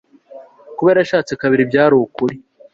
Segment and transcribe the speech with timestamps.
[0.75, 2.35] Kuba yarashatse kabiri byari ukuri